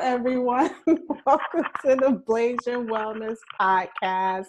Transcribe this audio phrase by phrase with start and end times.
[0.00, 0.70] everyone.
[0.86, 4.46] Welcome to the Blasian Wellness Podcast.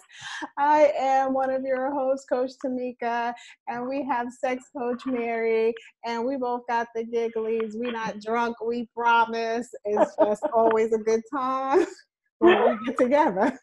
[0.58, 3.34] I am one of your hosts, Coach Tamika,
[3.68, 5.74] and we have sex coach Mary,
[6.06, 7.72] and we both got the gigglies.
[7.74, 9.68] We're not drunk, we promise.
[9.84, 11.84] It's just always a good time
[12.38, 13.58] when we get together.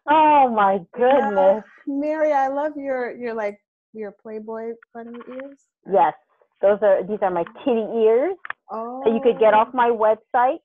[0.07, 1.63] oh my goodness.
[1.87, 3.57] Mary, I love your your like
[3.93, 5.59] your Playboy bunny ears.
[5.91, 6.13] Yes.
[6.61, 8.35] Those are these are my kitty ears
[8.71, 10.59] Oh, you could get off my website,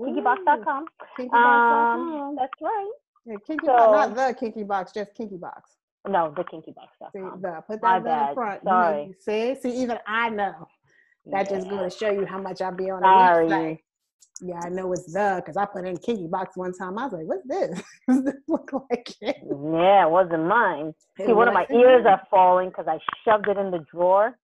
[0.00, 0.86] kinkybox.com.
[1.18, 2.12] Kinkybox.com.
[2.20, 2.90] Um, that's right.
[3.24, 5.72] Yeah, kinky so- box, not the kinky box, just kinky box.
[6.08, 7.40] No, the See, kinkybox.com.
[7.42, 8.62] the, put that in front.
[8.62, 9.04] Sorry.
[9.06, 10.68] you see, see, even I know.
[11.26, 13.46] That just going to show you how much I be on the Sorry.
[13.48, 13.78] website.
[14.40, 16.98] Yeah, I know it's the because I put in kinky box one time.
[16.98, 17.82] I was like, "What's this?
[18.08, 20.92] Does this look like it?" Yeah, it wasn't mine.
[21.18, 22.12] It See, one of my ears mine.
[22.12, 24.38] are falling because I shoved it in the drawer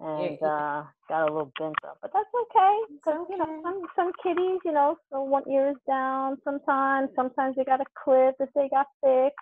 [0.00, 1.98] and uh, got a little bent up.
[2.02, 2.76] But that's okay.
[3.04, 7.10] 'cause, you know, some some kitties, you know, so one ear is down sometimes.
[7.16, 9.32] Sometimes they got a clip if they got thick.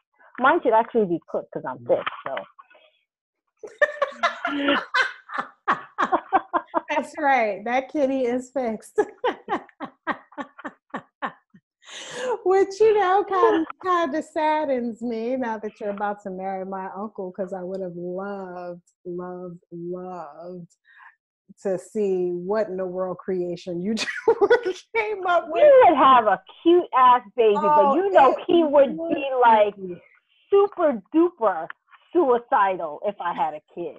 [0.40, 2.04] Mine should actually be clipped because I'm thick.
[2.26, 2.34] So
[6.90, 7.64] That's right.
[7.64, 9.00] That kitty is fixed.
[12.44, 16.88] Which you know kind kind of saddens me now that you're about to marry my
[16.96, 20.68] uncle because I would have loved, loved, loved
[21.62, 23.94] to see what in the world creation you
[24.94, 25.62] came up with.
[25.62, 29.24] you would have a cute ass baby, Oh, but you know he would would be
[29.42, 29.74] like
[30.50, 31.66] super duper
[32.12, 33.96] suicidal if I had a kid.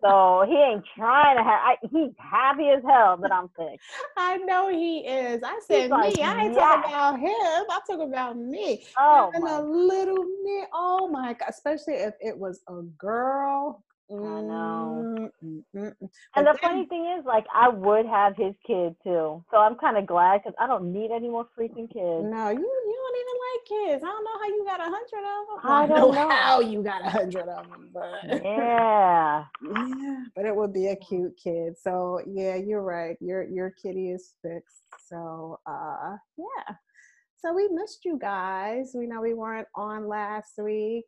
[0.00, 1.60] So he ain't trying to have.
[1.62, 3.80] I, he's happy as hell that I'm thick.
[4.16, 5.42] I know he is.
[5.42, 6.22] I said like, me.
[6.22, 6.60] I ain't yes.
[6.60, 7.64] talking about him.
[7.70, 8.84] I talk about me.
[8.98, 10.64] Oh Having a little me.
[10.72, 11.48] Oh my god!
[11.48, 13.84] Especially if it was a girl.
[14.08, 15.30] Know.
[15.44, 15.94] Mm, mm.
[16.36, 19.44] And the then- funny thing is, like, I would have his kid too.
[19.50, 22.24] So I'm kind of glad because I don't need any more freaking kids.
[22.24, 24.04] No, you you don't even like kids.
[24.04, 25.70] I don't know how you got a hundred of them.
[25.72, 26.28] I don't know.
[26.30, 29.44] how you got a hundred of them, but Yeah.
[29.62, 31.74] yeah, but it would be a cute kid.
[31.80, 33.16] So yeah, you're right.
[33.20, 34.82] Your your kitty is fixed.
[35.08, 36.74] So uh yeah.
[37.38, 38.92] So we missed you guys.
[38.94, 41.04] We know we weren't on last week.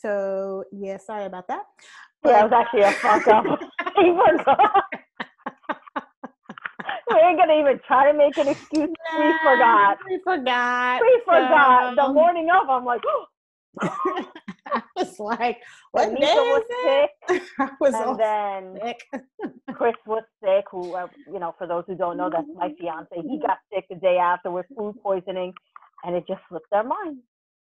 [0.00, 1.64] So yeah, sorry about that.
[2.24, 3.44] Yeah, it was actually a fuck up.
[7.10, 8.90] we ain't gonna even try to make an excuse.
[9.18, 9.98] We forgot.
[10.08, 11.00] We forgot.
[11.00, 11.96] We forgot.
[11.96, 13.02] The morning of, I'm like,
[13.80, 15.58] I was like,
[15.92, 17.10] what day was is it?
[17.28, 19.22] sick, I was and then sick.
[19.74, 20.64] Chris was sick.
[20.70, 23.14] Who, uh, you know, for those who don't know, that's my fiance.
[23.14, 25.52] He got sick the day after with food poisoning,
[26.04, 27.18] and it just slipped their mind.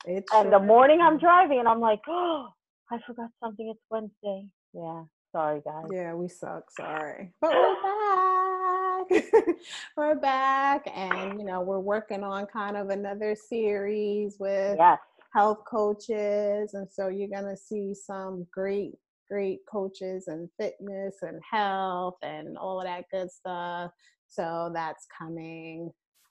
[0.06, 2.48] It And the morning I'm driving, and I'm like, oh,
[2.90, 3.68] I forgot something.
[3.70, 4.46] It's Wednesday.
[4.74, 5.88] Yeah, sorry guys.
[5.90, 6.70] Yeah, we suck.
[6.70, 9.24] Sorry, but we're back.
[9.96, 14.98] we're back, and you know we're working on kind of another series with Yes.
[15.32, 18.92] health coaches, and so you're gonna see some great,
[19.30, 23.90] great coaches and fitness and health and all of that good stuff.
[24.28, 25.90] So that's coming.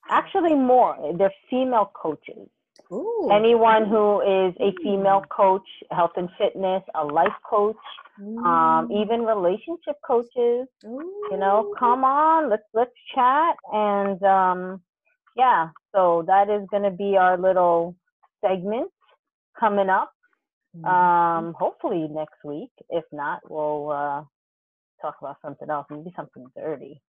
[0.09, 1.15] Actually, more.
[1.17, 2.49] They're female coaches.
[2.91, 7.77] Ooh, Anyone who is a female coach, health and fitness, a life coach,
[8.19, 9.01] um, Mm.
[9.01, 10.67] even relationship coaches.
[10.83, 14.81] You know, come on, let's let's chat and um,
[15.35, 15.69] yeah.
[15.93, 17.95] So that is going to be our little
[18.41, 18.91] segment
[19.59, 20.11] coming up.
[20.85, 22.71] Um, hopefully next week.
[22.89, 24.23] If not, we'll uh,
[25.01, 25.87] talk about something else.
[25.89, 27.01] Maybe something dirty.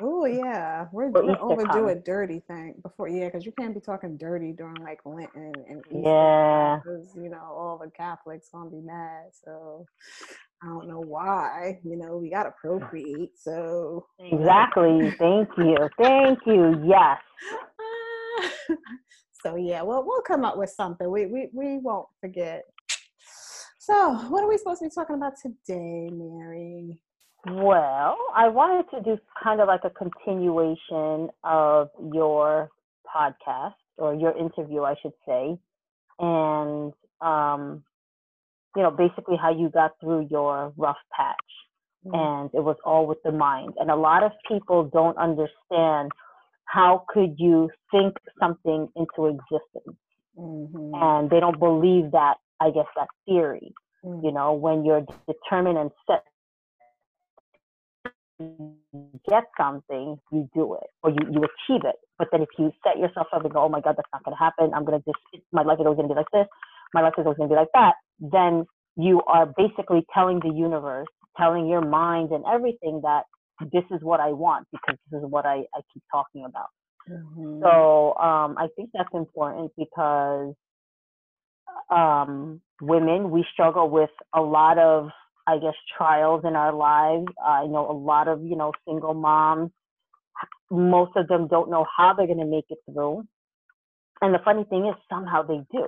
[0.00, 4.16] Oh yeah, we're, we're overdo it dirty thing before yeah, because you can't be talking
[4.18, 6.80] dirty during like Lenten and Easter Yeah.
[6.84, 9.28] because you know all the Catholics gonna be mad.
[9.32, 9.86] So
[10.62, 11.78] I don't know why.
[11.82, 13.38] You know we gotta procreate.
[13.38, 15.14] So Exactly.
[15.18, 15.76] Thank you.
[15.98, 16.82] Thank you.
[16.84, 17.18] Yes.
[19.42, 21.10] so yeah, well we'll come up with something.
[21.10, 22.64] We we we won't forget.
[23.78, 27.00] So what are we supposed to be talking about today, Mary?
[27.48, 32.70] Well, I wanted to do kind of like a continuation of your
[33.14, 35.56] podcast or your interview, I should say,
[36.18, 37.84] and um,
[38.74, 41.36] you know, basically how you got through your rough patch,
[42.04, 42.14] Mm.
[42.14, 43.74] and it was all with the mind.
[43.78, 46.12] And a lot of people don't understand
[46.66, 49.98] how could you think something into existence,
[50.38, 50.94] Mhm.
[50.94, 52.38] and they don't believe that.
[52.60, 53.74] I guess that theory.
[54.04, 54.24] Mm.
[54.24, 56.24] You know, when you're determined and set
[59.28, 61.96] get something, you do it or you, you achieve it.
[62.18, 64.36] But then if you set yourself up and go, oh my God, that's not going
[64.36, 64.72] to happen.
[64.74, 66.46] I'm going to just, my life is always going to be like this.
[66.94, 67.94] My life is always going to be like that.
[68.20, 68.66] Then
[68.96, 73.24] you are basically telling the universe, telling your mind and everything that
[73.72, 76.68] this is what I want because this is what I, I keep talking about.
[77.10, 77.62] Mm-hmm.
[77.62, 80.54] So um, I think that's important because
[81.90, 85.10] um, women, we struggle with a lot of,
[85.46, 87.26] I guess, trials in our lives.
[87.44, 89.70] I know a lot of, you know, single moms.
[90.70, 93.24] Most of them don't know how they're going to make it through.
[94.20, 95.86] And the funny thing is, somehow they do.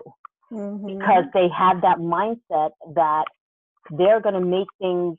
[0.52, 0.99] Mm-hmm.
[0.99, 3.25] Because they have that mindset that
[3.90, 5.19] they're going to make things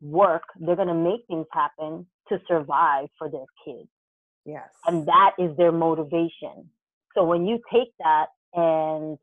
[0.00, 3.88] work, they're going to make things happen to survive for their kids.
[4.44, 4.68] Yes.
[4.86, 6.70] And that is their motivation.
[7.14, 9.18] So when you take that and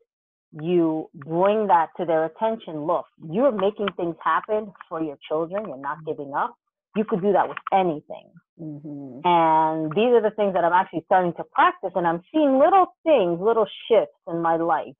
[0.52, 5.76] you bring that to their attention, look, you're making things happen for your children, you're
[5.76, 6.54] not giving up.
[6.96, 8.30] You could do that with anything.
[8.58, 9.20] Mm-hmm.
[9.22, 12.86] And these are the things that I'm actually starting to practice, and I'm seeing little
[13.04, 14.94] things, little shifts in my life.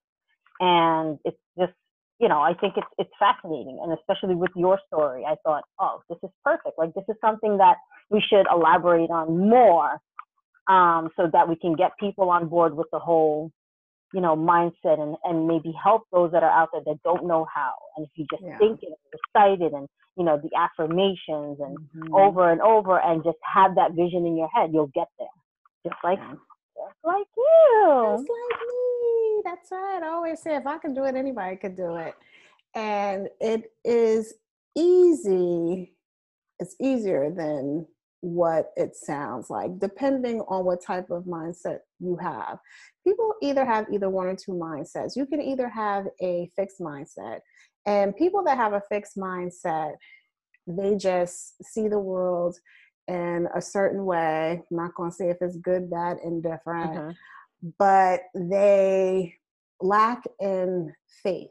[0.61, 1.73] And it's just
[2.19, 6.01] you know, I think it's it's fascinating, and especially with your story, I thought, oh,
[6.09, 6.79] this is perfect.
[6.79, 7.77] Like this is something that
[8.11, 9.99] we should elaborate on more,
[10.69, 13.51] um, so that we can get people on board with the whole,
[14.17, 17.47] you know, mindset, and and maybe help those that are out there that don't know
[17.55, 17.75] how.
[17.97, 18.57] And if you just yeah.
[18.57, 19.87] think it, recite it, and
[20.17, 22.15] you know, the affirmations, and mm-hmm.
[22.15, 25.29] over and over, and just have that vision in your head, you'll get there,
[25.87, 29.43] just like just like you, just like me.
[29.45, 30.01] That's right.
[30.03, 32.15] I always say if I can do it, anybody could do it.
[32.75, 34.33] And it is
[34.75, 35.93] easy,
[36.59, 37.87] it's easier than
[38.21, 42.59] what it sounds like, depending on what type of mindset you have.
[43.05, 45.17] People either have either one or two mindsets.
[45.17, 47.41] You can either have a fixed mindset,
[47.87, 49.93] and people that have a fixed mindset,
[50.67, 52.57] they just see the world
[53.09, 54.63] in a certain way.
[54.71, 57.13] I'm not going to say if it's good, bad, indifferent, uh-huh.
[57.79, 59.35] but they
[59.81, 60.93] lack in
[61.23, 61.51] faith.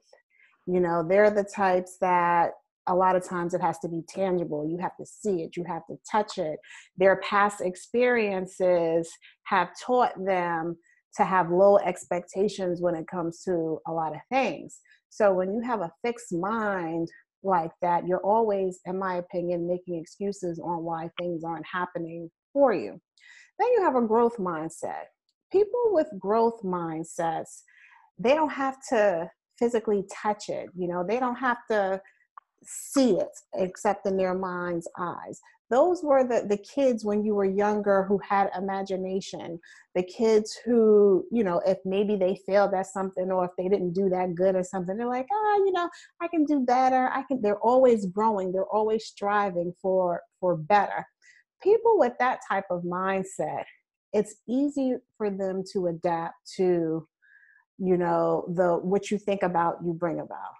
[0.67, 2.51] You know, they're the types that
[2.87, 4.67] a lot of times it has to be tangible.
[4.69, 6.59] You have to see it, you have to touch it.
[6.97, 9.09] Their past experiences
[9.45, 10.77] have taught them
[11.17, 14.79] to have low expectations when it comes to a lot of things.
[15.09, 17.09] So when you have a fixed mind
[17.41, 22.73] like that, you're always, in my opinion, making excuses on why things aren't happening for
[22.73, 22.99] you.
[23.59, 25.05] Then you have a growth mindset.
[25.51, 27.61] People with growth mindsets,
[28.19, 30.67] they don't have to physically touch it.
[30.75, 32.01] You know, they don't have to
[32.65, 35.39] see it except in their mind's eyes.
[35.71, 39.59] Those were the, the kids when you were younger who had imagination.
[39.95, 43.93] The kids who you know if maybe they failed at something or if they didn't
[43.93, 45.89] do that good or something they're like oh you know
[46.21, 47.09] i can do better.
[47.13, 48.51] I can they're always growing.
[48.51, 51.05] They're always striving for for better.
[51.63, 53.63] People with that type of mindset
[54.15, 57.05] it's easy for them to adapt to
[57.77, 60.53] you know the what you think about you bring about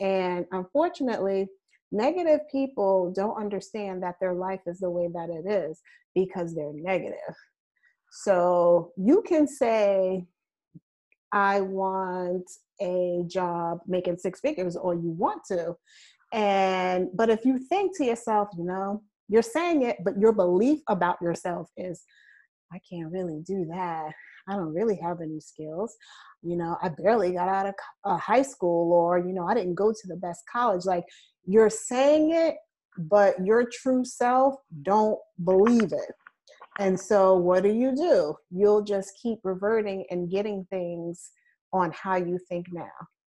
[0.00, 1.48] and unfortunately
[1.92, 5.80] Negative people don't understand that their life is the way that it is
[6.14, 7.34] because they're negative.
[8.12, 10.26] So you can say,
[11.32, 12.48] I want
[12.80, 15.76] a job making six figures, or you want to.
[16.32, 20.80] And, but if you think to yourself, you know, you're saying it, but your belief
[20.88, 22.04] about yourself is,
[22.72, 24.12] I can't really do that.
[24.48, 25.96] I don't really have any skills.
[26.42, 29.74] You know, I barely got out of uh, high school, or, you know, I didn't
[29.74, 30.84] go to the best college.
[30.84, 31.04] Like,
[31.46, 32.56] you're saying it,
[32.98, 36.14] but your true self don't believe it.
[36.78, 38.34] And so, what do you do?
[38.50, 41.30] You'll just keep reverting and getting things
[41.72, 42.88] on how you think now.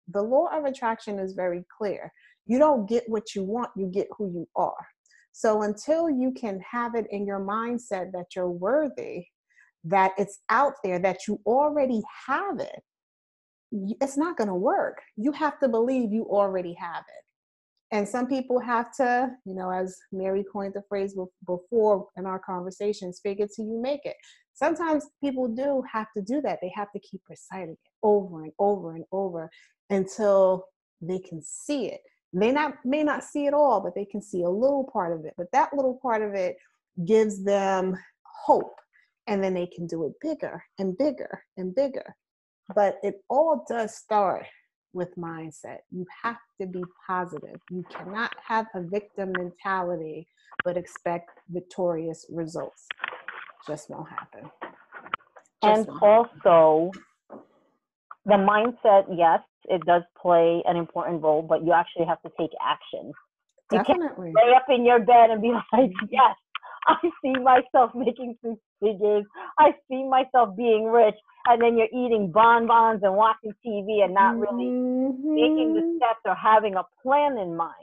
[0.09, 2.11] The law of attraction is very clear.
[2.45, 4.87] You don't get what you want, you get who you are.
[5.31, 9.25] So, until you can have it in your mindset that you're worthy,
[9.85, 12.81] that it's out there, that you already have it,
[14.01, 14.99] it's not going to work.
[15.15, 17.23] You have to believe you already have it.
[17.91, 22.39] And some people have to, you know, as Mary coined the phrase before in our
[22.39, 24.15] conversations, fake it till you make it.
[24.53, 26.59] Sometimes people do have to do that.
[26.61, 29.49] They have to keep reciting it over and over and over
[29.89, 30.65] until
[31.01, 32.01] they can see it.
[32.33, 35.25] They not may not see it all, but they can see a little part of
[35.25, 35.33] it.
[35.35, 36.57] But that little part of it
[37.05, 38.75] gives them hope.
[39.29, 42.15] And then they can do it bigger and bigger and bigger.
[42.75, 44.45] But it all does start
[44.93, 45.79] with mindset.
[45.91, 47.59] You have to be positive.
[47.69, 50.27] You cannot have a victim mentality
[50.63, 52.87] but expect victorious results.
[53.67, 54.49] Just won't happen.
[55.63, 56.91] Just and won't also,
[57.29, 57.43] happen.
[58.25, 62.51] the mindset, yes, it does play an important role, but you actually have to take
[62.65, 63.11] action.
[63.69, 64.29] Definitely.
[64.29, 66.35] You can't lay up in your bed and be like, yes,
[66.87, 69.25] I see myself making six figures.
[69.57, 71.15] I see myself being rich
[71.47, 75.35] and then you're eating bonbons and watching TV and not really mm-hmm.
[75.35, 75.97] making the mm-hmm.
[75.97, 77.73] steps or having a plan in mind.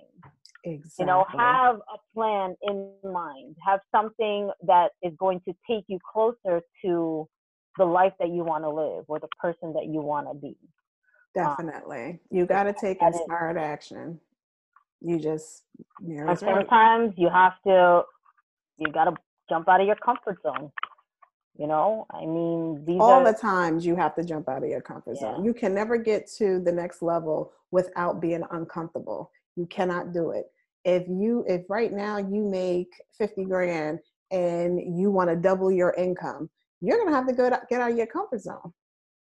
[0.64, 1.02] Exactly.
[1.02, 3.56] You know, have a plan in mind.
[3.64, 7.28] Have something that is going to take you closer to
[7.78, 10.56] the life that you want to live or the person that you want to be.
[11.34, 12.10] Definitely.
[12.10, 14.18] Um, you got to take inspired action.
[15.00, 15.62] You just,
[16.00, 17.14] and sometimes right.
[17.18, 18.02] you have to,
[18.78, 19.14] you got to
[19.48, 20.70] jump out of your comfort zone.
[21.58, 24.68] You know, I mean, these all are, the times you have to jump out of
[24.68, 25.36] your comfort yeah.
[25.36, 25.44] zone.
[25.44, 29.30] You can never get to the next level without being uncomfortable.
[29.56, 30.46] You cannot do it.
[30.84, 35.94] If you, if right now you make 50 grand and you want to double your
[35.94, 36.50] income,
[36.82, 38.72] you're going to have to go to, get out of your comfort zone.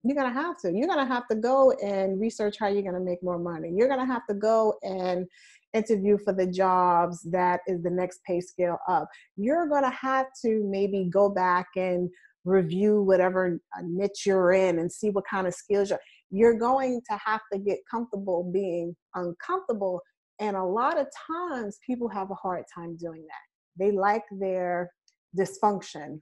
[0.02, 0.72] You're going to have to.
[0.72, 3.72] You're going to have to go and research how you're going to make more money.
[3.74, 5.26] You're going to have to go and
[5.74, 9.08] interview for the jobs that is the next pay scale up.
[9.36, 12.08] You're going to have to maybe go back and
[12.44, 16.00] review whatever uh, niche you're in and see what kind of skills you're.
[16.30, 20.00] You're going to have to get comfortable being uncomfortable.
[20.40, 23.84] And a lot of times people have a hard time doing that.
[23.84, 24.90] They like their
[25.38, 26.20] dysfunction.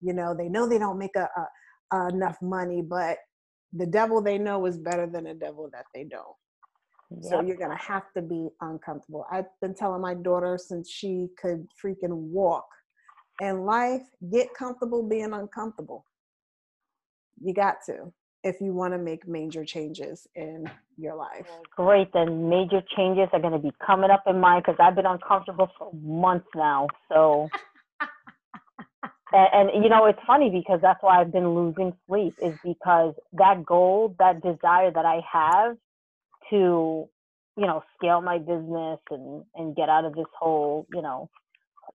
[0.00, 3.18] You know, they know they don't make a, a, a enough money, but
[3.72, 6.36] the devil they know is better than the devil that they don't.
[7.10, 7.30] Yep.
[7.30, 9.26] So you're gonna have to be uncomfortable.
[9.30, 12.66] I've been telling my daughter since she could freaking walk
[13.40, 16.04] in life, get comfortable being uncomfortable.
[17.40, 18.12] You got to
[18.44, 21.48] if you want to make major changes in your life.
[21.76, 22.12] Great.
[22.12, 25.70] Then major changes are going to be coming up in mine because I've been uncomfortable
[25.78, 26.88] for months now.
[27.08, 27.48] So,
[29.32, 33.14] and, and, you know, it's funny because that's why I've been losing sleep is because
[33.32, 35.76] that goal, that desire that I have
[36.50, 37.08] to,
[37.56, 41.28] you know, scale my business and, and get out of this whole, you know,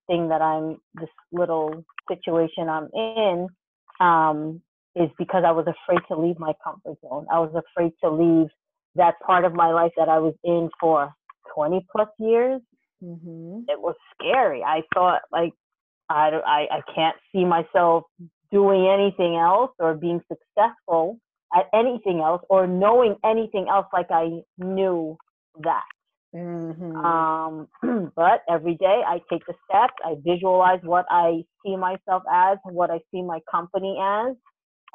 [0.07, 3.47] thing that I'm this little situation I'm in
[3.99, 4.61] um,
[4.95, 7.27] is because I was afraid to leave my comfort zone.
[7.31, 8.47] I was afraid to leave
[8.95, 11.13] that part of my life that I was in for
[11.55, 12.61] 20 plus years.
[13.03, 13.61] Mm-hmm.
[13.67, 14.63] It was scary.
[14.63, 15.53] I thought like
[16.09, 18.03] I, I I can't see myself
[18.51, 21.19] doing anything else or being successful
[21.55, 25.17] at anything else or knowing anything else like I knew
[25.63, 25.83] that.
[26.35, 26.95] Mm-hmm.
[26.95, 27.67] Um,
[28.15, 32.91] but every day I take the steps, I visualize what I see myself as, what
[32.91, 34.35] I see my company as,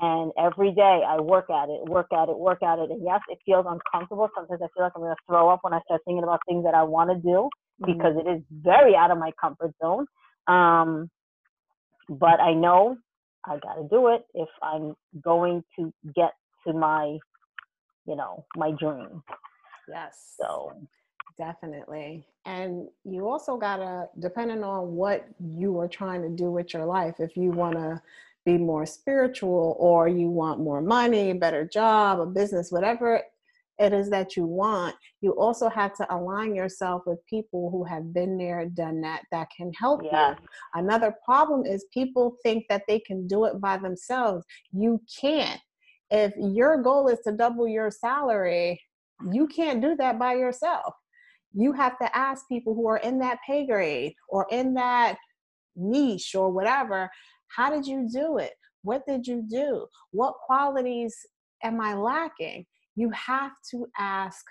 [0.01, 2.91] and every day I work at it, work at it, work at it.
[2.91, 4.29] And yes, it feels uncomfortable.
[4.35, 6.65] Sometimes I feel like I'm going to throw up when I start thinking about things
[6.65, 7.49] that I want to do
[7.83, 7.93] mm-hmm.
[7.93, 10.07] because it is very out of my comfort zone.
[10.47, 11.11] Um,
[12.09, 12.97] but I know
[13.45, 16.33] I got to do it if I'm going to get
[16.67, 17.19] to my,
[18.07, 19.23] you know, my dream.
[19.89, 20.35] Yes.
[20.41, 20.73] So
[21.37, 22.27] Definitely.
[22.47, 26.85] And you also got to, depending on what you are trying to do with your
[26.85, 28.01] life, if you want to
[28.45, 33.23] be more spiritual or you want more money, better job, a business, whatever
[33.79, 38.13] it is that you want, you also have to align yourself with people who have
[38.13, 40.31] been there, done that, that can help yeah.
[40.31, 40.37] you.
[40.75, 44.45] Another problem is people think that they can do it by themselves.
[44.73, 45.61] You can't.
[46.11, 48.81] If your goal is to double your salary,
[49.33, 50.95] you can't do that by yourself.
[51.53, 55.17] You have to ask people who are in that pay grade or in that
[55.77, 57.11] niche or whatever
[57.55, 58.53] how did you do it?
[58.83, 59.87] What did you do?
[60.11, 61.17] What qualities
[61.63, 62.67] am i lacking?
[62.97, 64.45] You have to ask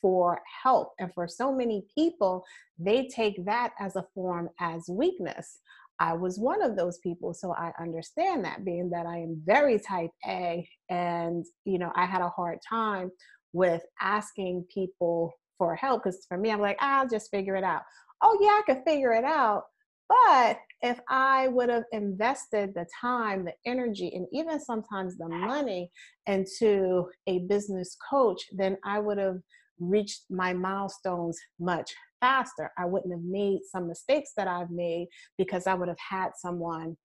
[0.00, 2.44] for help and for so many people
[2.78, 5.58] they take that as a form as weakness
[6.00, 9.78] i was one of those people so i understand that being that i am very
[9.78, 13.10] type a and you know i had a hard time
[13.52, 17.82] with asking people for help because for me i'm like i'll just figure it out.
[18.22, 19.64] Oh yeah i can figure it out
[20.08, 25.90] but if i would have invested the time the energy and even sometimes the money
[26.26, 29.38] into a business coach then i would have
[29.80, 35.06] reached my milestones much faster i wouldn't have made some mistakes that i've made
[35.36, 36.96] because i would have had someone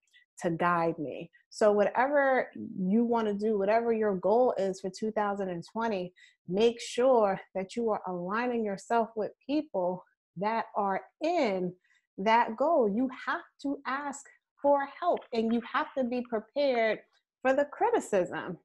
[0.41, 1.29] to guide me.
[1.49, 6.13] So, whatever you want to do, whatever your goal is for 2020,
[6.47, 10.03] make sure that you are aligning yourself with people
[10.37, 11.73] that are in
[12.17, 12.89] that goal.
[12.89, 14.21] You have to ask
[14.61, 16.99] for help and you have to be prepared
[17.41, 18.57] for the criticism.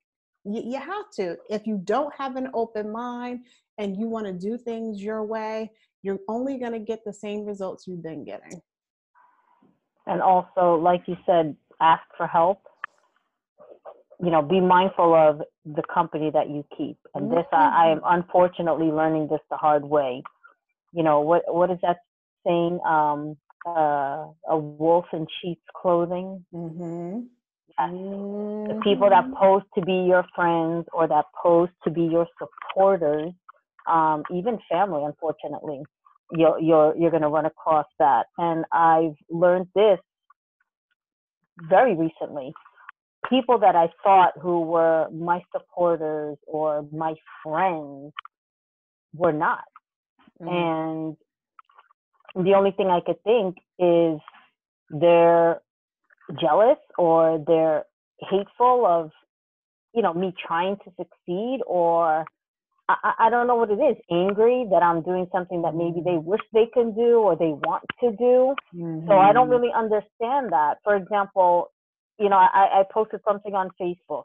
[0.45, 1.37] You, you have to.
[1.51, 3.41] If you don't have an open mind
[3.77, 7.45] and you want to do things your way, you're only going to get the same
[7.45, 8.61] results you've been getting
[10.07, 12.63] and also like you said ask for help
[14.21, 17.37] you know be mindful of the company that you keep and mm-hmm.
[17.37, 20.23] this I, I, am unfortunately learning this the hard way
[20.93, 21.99] you know what what is that
[22.47, 23.37] saying um
[23.67, 27.21] uh, a wolf in sheep's clothing mm-hmm.
[27.69, 27.91] yes.
[27.91, 28.69] Mm-hmm.
[28.69, 33.33] the people that pose to be your friends or that pose to be your supporters
[33.89, 35.83] um, even family unfortunately
[36.33, 38.27] you're you're you're going to run across that.
[38.37, 39.99] And I've learned this
[41.69, 42.53] very recently.
[43.29, 48.13] People that I thought who were my supporters or my friends
[49.15, 49.65] were not.
[50.41, 51.17] Mm-hmm.
[52.37, 54.21] And the only thing I could think is
[54.91, 55.61] they're
[56.41, 57.85] jealous or they're
[58.21, 59.11] hateful of
[59.95, 62.25] you know me trying to succeed or
[62.89, 66.17] I, I don't know what it is angry that i'm doing something that maybe they
[66.17, 69.07] wish they can do or they want to do mm-hmm.
[69.07, 69.63] so i don't mm-hmm.
[69.63, 71.71] really understand that for example
[72.19, 74.25] you know I, I posted something on facebook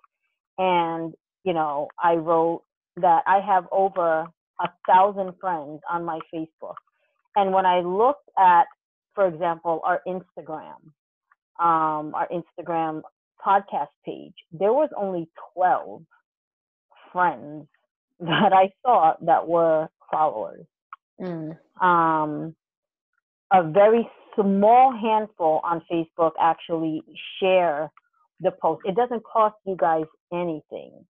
[0.58, 2.64] and you know i wrote
[2.98, 4.28] that i have over
[4.62, 6.76] a thousand friends on my facebook
[7.36, 8.66] and when i looked at
[9.16, 10.78] for example our instagram
[11.60, 13.02] um, our Instagram
[13.46, 16.02] podcast page, there was only 12
[17.12, 17.68] friends
[18.20, 20.66] that I saw that were followers.
[21.22, 21.58] Mm.
[21.82, 22.56] Um,
[23.52, 27.02] a very small handful on Facebook actually
[27.40, 27.92] share
[28.40, 28.82] the post.
[28.86, 31.06] It doesn't cost you guys anything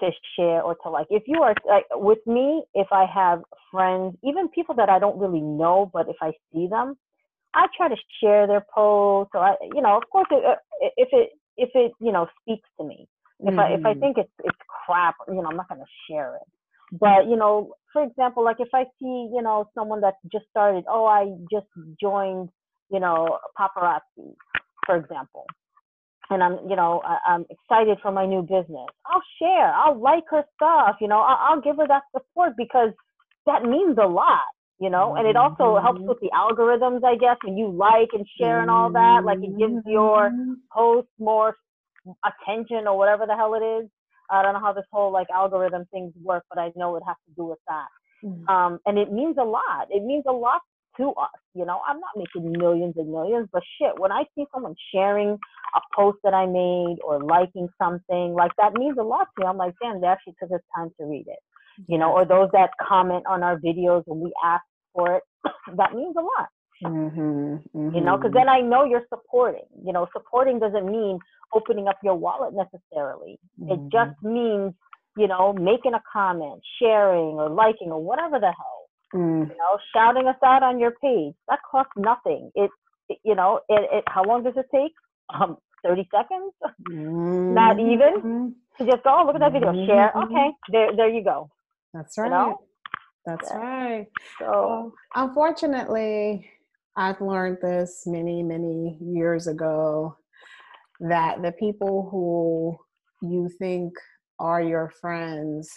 [0.00, 1.06] to share or to like.
[1.10, 5.18] If you are like with me, if I have friends, even people that I don't
[5.18, 6.96] really know, but if I see them,
[7.54, 9.30] I try to share their posts.
[9.32, 10.56] So I, you know, of course, it, uh,
[10.96, 13.08] if it if it you know speaks to me,
[13.40, 13.58] if mm-hmm.
[13.58, 14.00] I if I mm-hmm.
[14.00, 16.48] think it's it's crap, you know, I'm not going to share it.
[16.92, 20.84] But you know, for example, like if I see you know someone that just started,
[20.88, 21.66] oh, I just
[22.00, 22.48] joined,
[22.90, 24.34] you know, paparazzi,
[24.86, 25.44] for example,
[26.30, 28.88] and I'm, you know, I, am excited for my new business.
[29.06, 29.72] I'll share.
[29.74, 30.96] I'll like her stuff.
[31.00, 32.90] You know, I'll, I'll give her that support because
[33.46, 34.40] that means a lot
[34.80, 35.84] you know and it also mm-hmm.
[35.84, 39.38] helps with the algorithms i guess when you like and share and all that like
[39.38, 40.52] it gives your mm-hmm.
[40.72, 41.56] post more
[42.24, 43.88] attention or whatever the hell it is.
[44.30, 47.16] I don't know how this whole like algorithm things work but i know it has
[47.28, 47.88] to do with that.
[48.24, 48.48] Mm-hmm.
[48.48, 49.86] um, and it means a lot.
[49.90, 50.60] It means a lot
[50.98, 51.80] to us you know?
[51.88, 55.38] I'm not making millions and millions but shit when i see someone sharing
[55.76, 59.46] a post that i made or liking something like that means a lot to me.
[59.46, 61.38] I'm like damn they actually took the time to read it
[61.86, 65.22] you know, or those that comment on our videos when we ask for it,
[65.76, 66.48] that means a lot.
[66.84, 67.20] Mm-hmm,
[67.76, 67.94] mm-hmm.
[67.94, 68.38] You know, because mm-hmm.
[68.38, 69.66] then I know you're supporting.
[69.84, 71.18] You know, supporting doesn't mean
[71.54, 73.38] opening up your wallet necessarily.
[73.60, 73.72] Mm-hmm.
[73.72, 74.74] It just means,
[75.16, 78.88] you know, making a comment, sharing or liking or whatever the hell.
[79.14, 79.48] Mm.
[79.48, 81.34] You know, shouting us out on your page.
[81.48, 82.50] That costs nothing.
[82.54, 82.70] It,
[83.08, 84.92] it you know, it, it how long does it take?
[85.34, 86.52] Um, 30 seconds?
[86.90, 88.20] Not even.
[88.20, 88.48] Mm-hmm.
[88.78, 90.12] To just go, oh, look at that video, share.
[90.14, 90.32] Mm-hmm.
[90.32, 91.50] Okay, there there you go.
[91.92, 92.26] That's right.
[92.26, 92.60] You know?
[93.26, 93.58] That's yeah.
[93.58, 94.06] right.
[94.38, 96.48] So, unfortunately,
[96.98, 100.16] I've learned this many, many years ago
[100.98, 102.76] that the people who
[103.24, 103.94] you think
[104.40, 105.70] are your friends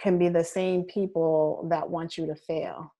[0.00, 2.92] can be the same people that want you to fail.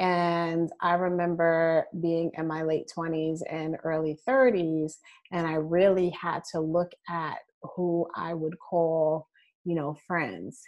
[0.00, 4.94] And I remember being in my late 20s and early 30s,
[5.30, 7.36] and I really had to look at
[7.76, 9.28] who I would call,
[9.64, 10.60] you know, friends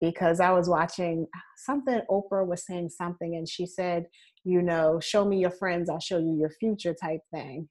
[0.00, 1.26] because I was watching
[1.56, 4.06] something, Oprah was saying something, and she said,
[4.46, 7.68] you know, show me your friends, I'll show you your future type thing.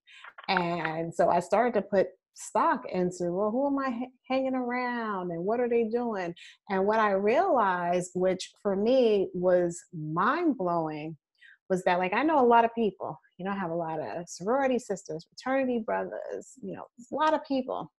[0.50, 5.46] And so I started to put stock into, well, who am I hanging around and
[5.46, 6.36] what are they doing?
[6.70, 11.16] And what I realized, which for me was mind blowing,
[11.70, 14.02] was that like I know a lot of people, you know, I have a lot
[14.02, 17.90] of sorority sisters, fraternity brothers, you know, a lot of people.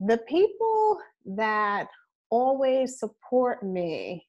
[0.00, 0.98] The people
[1.36, 1.88] that
[2.28, 4.26] always support me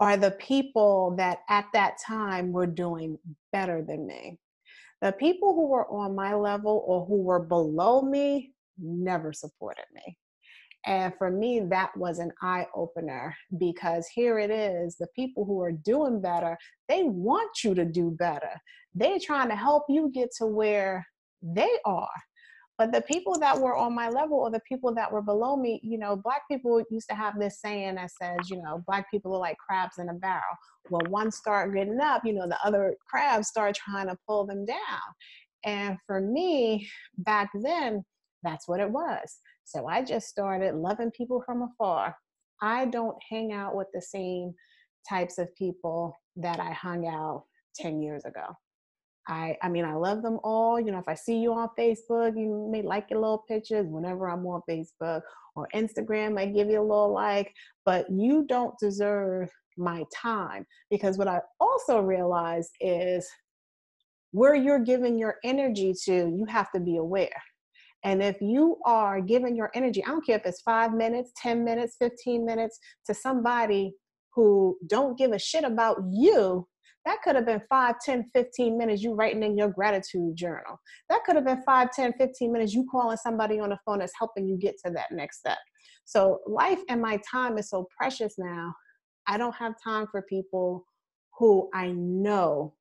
[0.00, 3.18] are the people that at that time were doing
[3.52, 4.38] better than me.
[5.02, 10.16] The people who were on my level or who were below me never supported me.
[10.86, 15.60] And for me, that was an eye opener because here it is the people who
[15.60, 16.56] are doing better,
[16.88, 18.52] they want you to do better.
[18.94, 21.06] They're trying to help you get to where
[21.42, 22.08] they are.
[22.80, 25.80] But the people that were on my level or the people that were below me,
[25.82, 29.34] you know, black people used to have this saying that says, you know, black people
[29.34, 30.56] are like crabs in a barrel.
[30.88, 34.64] Well, one start getting up, you know, the other crabs start trying to pull them
[34.64, 34.78] down.
[35.66, 36.88] And for me,
[37.18, 38.02] back then,
[38.42, 39.40] that's what it was.
[39.64, 42.16] So I just started loving people from afar.
[42.62, 44.54] I don't hang out with the same
[45.06, 47.44] types of people that I hung out
[47.76, 48.46] 10 years ago.
[49.28, 50.80] I, I mean, I love them all.
[50.80, 54.28] You know, if I see you on Facebook, you may like your little pictures whenever
[54.28, 55.22] I'm on Facebook
[55.54, 57.52] or Instagram, I give you a little like,
[57.84, 63.28] but you don't deserve my time because what I also realize is
[64.32, 67.42] where you're giving your energy to, you have to be aware.
[68.04, 71.64] And if you are giving your energy, I don't care if it's five minutes, 10
[71.64, 73.92] minutes, 15 minutes to somebody
[74.34, 76.66] who don't give a shit about you,
[77.10, 80.78] That could have been 5, 10, 15 minutes you writing in your gratitude journal.
[81.08, 84.12] That could have been 5, 10, 15 minutes you calling somebody on the phone that's
[84.16, 85.58] helping you get to that next step.
[86.04, 88.72] So life and my time is so precious now.
[89.26, 90.86] I don't have time for people
[91.36, 92.74] who I know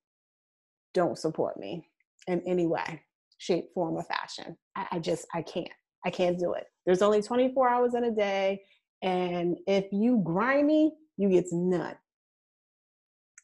[0.94, 1.88] don't support me
[2.28, 3.02] in any way,
[3.40, 4.56] shape, form, or fashion.
[4.76, 5.72] I, I just, I can't.
[6.06, 6.66] I can't do it.
[6.86, 8.62] There's only 24 hours in a day.
[9.02, 11.96] And if you grimy, you get none.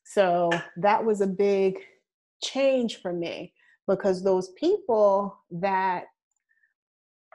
[0.06, 1.80] So that was a big
[2.44, 3.54] change for me
[3.88, 6.06] because those people that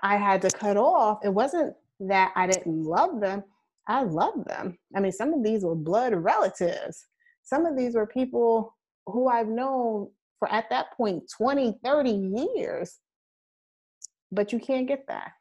[0.03, 3.45] I had to cut off, it wasn't that I didn't love them.
[3.89, 4.79] I loved them.
[4.97, 7.07] I mean, some of these were blood relatives.
[7.43, 12.11] Some of these were people who I've known for at that point 20, 30
[12.55, 12.99] years.
[14.33, 15.33] But you can't get that.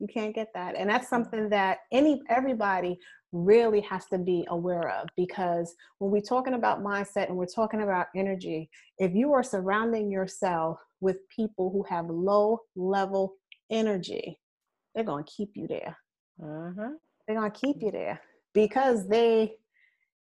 [0.00, 0.74] You can't get that.
[0.76, 1.16] And that's mm-hmm.
[1.16, 2.98] something that any everybody
[3.32, 7.82] really has to be aware of because when we're talking about mindset and we're talking
[7.82, 13.34] about energy, if you are surrounding yourself with people who have low level
[13.70, 14.38] energy,
[14.94, 15.96] they're going to keep you there.
[16.40, 16.92] Mm-hmm.
[17.26, 18.20] They're going to keep you there
[18.54, 19.54] because they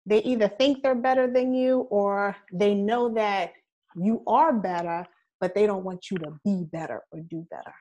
[0.08, 3.54] they either think they're better than you or they know that
[3.96, 5.06] you are better,
[5.42, 7.74] but they don't want you to be better or do better.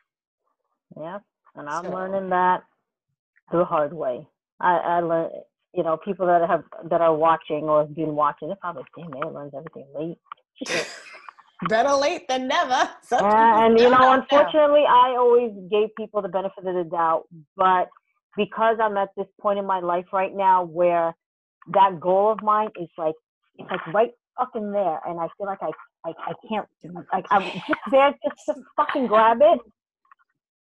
[0.98, 1.18] Yeah,
[1.54, 1.90] and I'm so.
[1.90, 2.62] learning that
[3.50, 4.26] the hard way.
[4.60, 5.32] I, I learned,
[5.74, 9.10] you know, people that have that are watching or have been watching, they're probably saying,
[9.10, 10.18] "Man, learns everything late."
[11.68, 12.90] Better late than never.
[13.10, 17.24] and you know, unfortunately, I always gave people the benefit of the doubt,
[17.56, 17.88] but
[18.36, 21.14] because I'm at this point in my life right now where
[21.72, 23.14] that goal of mine is like
[23.56, 25.70] it's like right fucking there, and I feel like I
[26.04, 26.68] I, I can't
[27.12, 29.60] like I'm just there just to fucking grab it.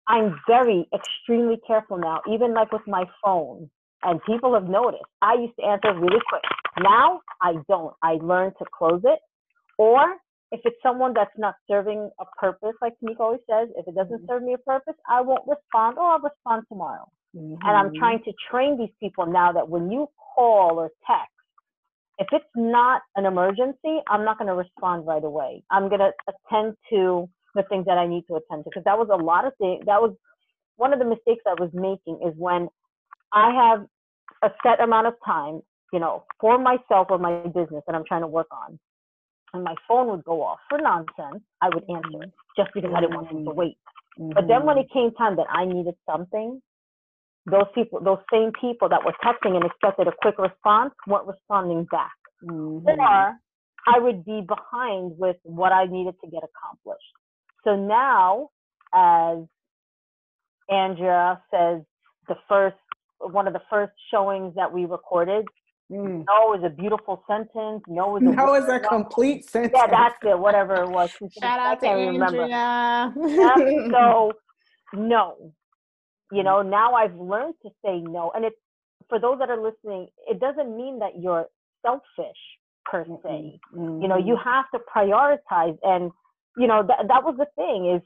[0.07, 3.71] I'm very extremely careful now, even like with my phone.
[4.05, 5.05] And people have noticed.
[5.21, 6.43] I used to answer really quick.
[6.83, 7.95] Now I don't.
[8.03, 9.21] I learn to close it.
[9.79, 10.17] Or
[10.51, 14.19] if it's someone that's not serving a purpose, like Tamika always says, if it doesn't
[14.19, 14.27] mm-hmm.
[14.29, 17.09] serve me a purpose, I won't respond or I'll respond tomorrow.
[17.37, 17.55] Mm-hmm.
[17.67, 17.99] And I'm mm-hmm.
[17.99, 21.33] trying to train these people now that when you call or text,
[22.19, 25.63] if it's not an emergency, I'm not going to respond right away.
[25.71, 28.99] I'm going to attend to the things that I need to attend to because that
[28.99, 29.83] was a lot of things.
[29.87, 30.15] That was
[30.77, 32.69] one of the mistakes I was making is when
[33.33, 33.87] I have
[34.43, 35.61] a set amount of time,
[35.93, 38.79] you know, for myself or my business that I'm trying to work on,
[39.55, 43.01] and my phone would go off for nonsense, I would answer it just because I
[43.01, 43.59] didn't want them to mm-hmm.
[43.59, 43.79] wait.
[44.19, 44.33] Mm-hmm.
[44.35, 46.61] But then when it came time that I needed something,
[47.47, 51.87] those people, those same people that were texting and expected a quick response weren't responding
[51.91, 52.13] back.
[52.45, 52.89] Mm-hmm.
[52.89, 53.35] Or
[53.87, 57.03] I would be behind with what I needed to get accomplished.
[57.65, 58.49] So now,
[58.95, 59.39] as
[60.71, 61.83] Andrea says,
[62.29, 62.77] the first
[63.31, 65.45] one of the first showings that we recorded,
[65.91, 66.25] mm.
[66.27, 67.83] no is a beautiful sentence.
[67.89, 69.75] No is a, no is a complete sentence.
[69.77, 70.39] Yeah, that's it.
[70.39, 71.11] Whatever it was.
[71.41, 73.13] Shout out to Andrea.
[73.91, 74.33] so
[74.95, 75.53] no,
[76.33, 78.33] you know, now I've learned to say no.
[78.35, 78.57] And it's
[79.09, 81.47] for those that are listening, it doesn't mean that you're
[81.85, 82.39] selfish
[82.87, 83.61] per se.
[83.75, 84.01] Mm-hmm.
[84.01, 85.77] You know, you have to prioritize.
[85.83, 86.11] And,
[86.57, 88.03] you know, that, that was the thing is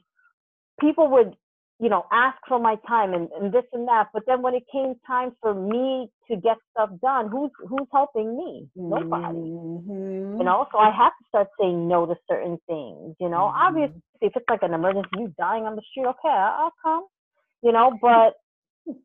[0.79, 1.35] people would,
[1.79, 4.07] you know, ask for my time and, and this and that.
[4.13, 8.35] But then when it came time for me to get stuff done, who's who's helping
[8.35, 8.67] me?
[8.75, 9.37] Nobody.
[9.37, 10.37] Mm-hmm.
[10.37, 13.15] You know, so I have to start saying no to certain things.
[13.19, 13.67] You know, mm-hmm.
[13.67, 17.05] obviously if it's like an emergency, you dying on the street, okay, I'll come
[17.63, 18.33] you know, but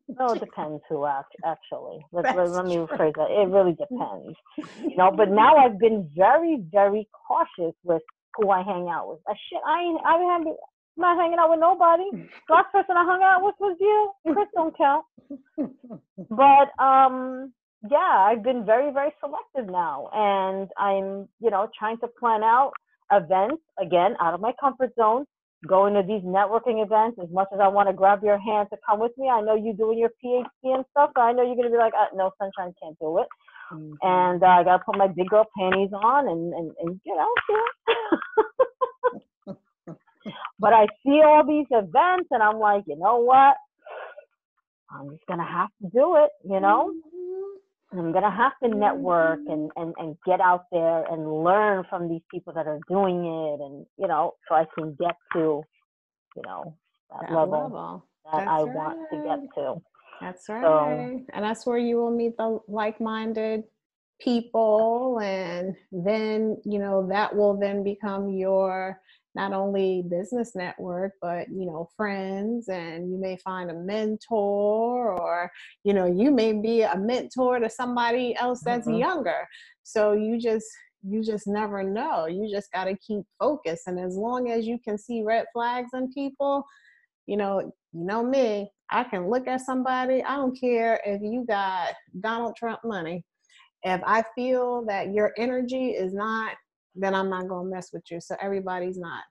[0.07, 2.05] no, it depends who actually.
[2.11, 3.27] Let, let, let me rephrase that.
[3.29, 4.37] It really depends,
[4.81, 5.11] you know.
[5.15, 8.01] But now I've been very, very cautious with
[8.35, 9.19] who I hang out with.
[9.27, 10.55] I shit, I ain't, I have,
[10.97, 12.03] I'm not hanging out with nobody.
[12.49, 14.11] Last person I hung out with was you.
[14.33, 15.05] Chris don't count.
[16.29, 17.53] But um,
[17.89, 22.71] yeah, I've been very, very selective now, and I'm, you know, trying to plan out
[23.11, 25.25] events again out of my comfort zone
[25.67, 28.77] going to these networking events as much as I want to grab your hand to
[28.87, 29.29] come with me.
[29.29, 31.77] I know you're doing your PhD and stuff, but I know you're going to be
[31.77, 33.27] like, uh, no, Sunshine can't do it.
[33.71, 33.93] Mm-hmm.
[34.01, 37.17] And uh, I got to put my big girl panties on and, and, and get
[37.17, 37.67] out there.
[40.59, 43.55] But I see all these events and I'm like, you know what?
[44.91, 46.91] I'm just going to have to do it, you know?
[46.93, 47.13] Mm-hmm.
[47.99, 49.51] I'm gonna have to network mm-hmm.
[49.51, 53.61] and, and, and get out there and learn from these people that are doing it
[53.61, 55.61] and you know, so I can get to,
[56.35, 56.75] you know,
[57.11, 58.75] that, that level, level, that that's I right.
[58.75, 59.75] want to get to.
[60.21, 60.63] That's right.
[60.63, 63.63] So, and that's where you will meet the like minded
[64.19, 68.99] people and then, you know, that will then become your
[69.35, 75.51] not only business network but you know friends and you may find a mentor or
[75.83, 78.99] you know you may be a mentor to somebody else that's mm-hmm.
[78.99, 79.47] younger
[79.83, 80.67] so you just
[81.03, 82.27] you just never know.
[82.27, 83.87] You just got to keep focused.
[83.87, 86.65] And as long as you can see red flags in people,
[87.27, 87.59] you know,
[87.91, 90.23] you know me, I can look at somebody.
[90.23, 93.23] I don't care if you got Donald Trump money.
[93.83, 96.55] If I feel that your energy is not,
[96.95, 98.19] then I'm not gonna mess with you.
[98.21, 99.23] So everybody's not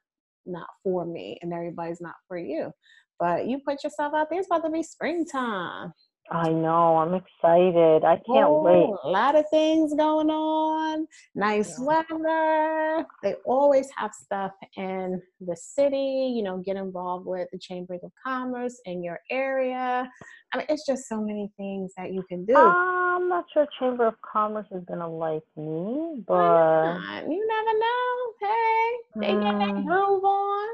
[0.46, 2.72] not for me, and everybody's not for you.
[3.18, 4.40] But you put yourself out there.
[4.40, 5.92] It's about to be springtime.
[6.32, 6.96] I know.
[6.96, 8.04] I'm excited.
[8.04, 8.88] I can't oh, wait.
[9.04, 11.06] A lot of things going on.
[11.34, 11.84] Nice yeah.
[11.84, 13.06] weather.
[13.22, 16.32] They always have stuff in the city.
[16.34, 20.08] You know, get involved with the chambers of commerce in your area.
[20.52, 22.56] I mean, it's just so many things that you can do.
[22.56, 26.94] I'm not sure Chamber of Commerce is gonna like me, but
[27.28, 28.32] you never know.
[28.40, 29.42] Hey, they mm.
[29.42, 30.68] get that groove on.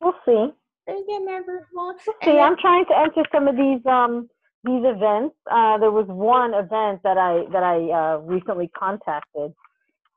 [0.00, 0.52] We'll see.
[0.86, 1.94] They get that groove on.
[2.06, 4.28] We'll see, I'm trying to enter some of these um
[4.64, 5.34] these events.
[5.50, 9.52] Uh, there was one event that I that I uh, recently contacted,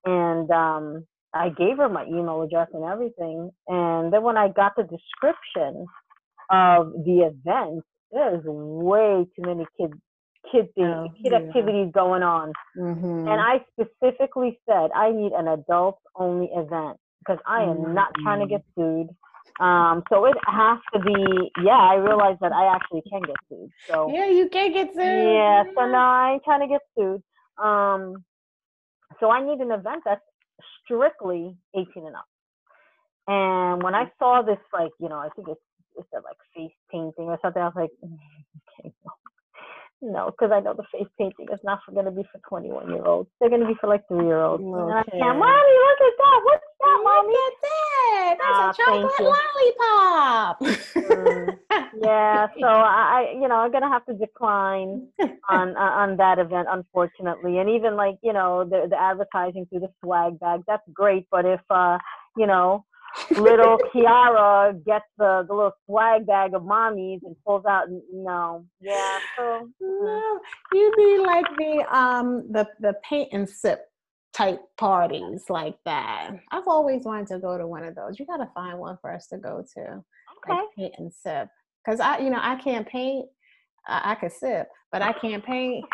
[0.06, 3.52] and um, I gave her my email address and everything.
[3.68, 5.86] And then when I got the description
[6.50, 9.94] of the event, there's way too many kids
[10.52, 11.38] kid things, oh, kid yeah.
[11.40, 12.54] activities going on.
[12.78, 13.28] Mm-hmm.
[13.28, 17.94] And I specifically said I need an adult only event because I am mm-hmm.
[17.94, 19.10] not trying to get sued.
[19.60, 23.72] Um, so it has to be, yeah, I realize that I actually can get sued.
[23.90, 25.02] So Yeah, you can get sued.
[25.02, 27.24] Yeah, so now I ain't trying to get sued.
[27.58, 28.24] Um,
[29.20, 30.22] so I need an event that's
[30.84, 32.26] strictly 18 and up.
[33.28, 35.62] And when I saw this, like, you know, I think it's,
[35.98, 39.12] it's a like face painting or something, I was like, okay, no.
[40.06, 43.04] No, because I know the face painting is not going to be for 21 year
[43.06, 43.28] olds.
[43.40, 44.62] They're going to be for like three year olds.
[44.62, 44.94] Okay.
[44.94, 46.42] I can't, mommy, look at that.
[46.46, 47.34] What's that, mommy?
[47.34, 48.36] Look at that.
[48.38, 50.60] That's uh, a chocolate lollipop.
[50.62, 51.58] mm,
[52.04, 55.08] yeah, so I, you know, I'm going to have to decline
[55.50, 57.58] on uh, on that event, unfortunately.
[57.58, 61.26] And even like, you know, the the advertising through the swag bag, that's great.
[61.32, 61.98] But if, uh,
[62.38, 62.86] you know,
[63.32, 68.66] little Kiara gets the, the little swag bag of mommies and pulls out no.
[68.82, 69.20] Yeah.
[69.38, 70.40] So no.
[70.74, 73.86] You be like the um the the paint and sip
[74.34, 76.32] type parties like that.
[76.52, 78.20] I've always wanted to go to one of those.
[78.20, 79.82] You gotta find one for us to go to.
[79.82, 80.50] Okay.
[80.50, 81.50] Like paint and sip.
[81.86, 83.28] Cause I you know I can't paint.
[83.88, 85.86] I, I could sip, but I can't paint.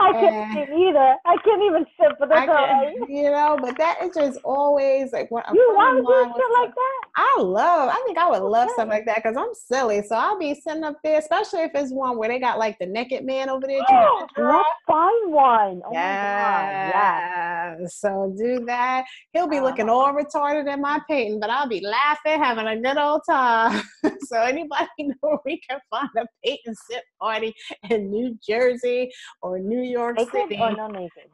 [0.00, 1.16] I can't see either.
[1.24, 2.94] I can't even sit, but that's all right.
[3.08, 6.74] You know, but that is just always like what you want to do shit like
[6.74, 7.08] that.
[7.16, 7.88] I love.
[7.92, 10.02] I think I would love something like that because I'm silly.
[10.02, 12.86] So I'll be sitting up there, especially if it's one where they got like the
[12.86, 13.80] naked man over there.
[13.88, 15.82] Oh, let's find one.
[15.84, 16.88] Oh yeah.
[16.88, 17.76] yeah.
[17.88, 19.04] So do that.
[19.32, 19.98] He'll be looking uh-huh.
[19.98, 23.82] all retarded in my painting, but I'll be laughing, having a good old time.
[24.26, 27.54] so anybody know where we can find a paint and sit party
[27.90, 29.10] in New Jersey
[29.42, 30.58] or New York naked City.
[30.60, 31.28] or no naked?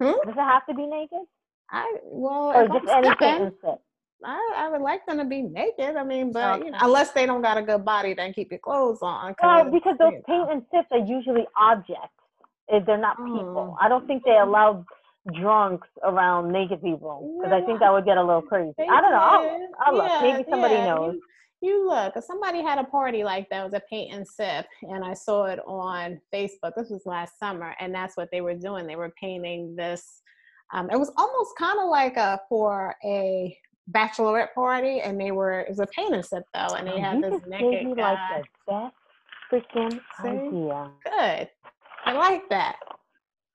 [0.00, 0.12] Hmm?
[0.26, 1.20] Does it have to be naked?
[1.70, 3.52] I well, or just anything.
[4.24, 5.96] I, I would like them to be naked.
[5.96, 6.66] I mean, but okay.
[6.66, 9.34] you know, unless they don't got a good body, then keep your clothes on.
[9.42, 12.08] Well, because those paint and sips are usually objects.
[12.68, 13.76] If They're not people.
[13.78, 13.84] Mm.
[13.84, 14.86] I don't think they allow
[15.32, 17.62] drunks around naked people because yeah.
[17.62, 18.74] I think that would get a little crazy.
[18.78, 19.18] I don't know.
[19.18, 20.22] I'll, yeah, look.
[20.22, 20.86] Maybe somebody yeah.
[20.86, 21.16] knows.
[21.64, 22.14] You, look.
[22.22, 23.62] Somebody had a party like that.
[23.62, 26.74] It was a paint and sip, and I saw it on Facebook.
[26.76, 28.86] This was last summer, and that's what they were doing.
[28.86, 30.22] They were painting this.
[30.74, 33.56] Um, it was almost kind of like a for a
[33.92, 37.22] bachelorette party, and they were it was a paint and sip though, and they had
[37.22, 38.12] this naked guy.
[38.12, 38.90] Like the
[39.50, 40.90] best freaking idea.
[41.04, 41.50] Good.
[42.04, 42.76] I like that.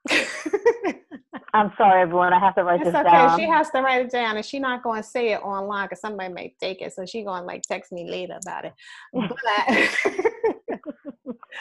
[1.53, 2.33] I'm sorry, everyone.
[2.33, 3.12] I have to write it's this okay.
[3.12, 3.39] down.
[3.39, 6.01] She has to write it down, and she's not going to say it online because
[6.01, 6.93] somebody may take it.
[6.93, 8.73] So she's going to like text me later about it.
[9.13, 9.35] But,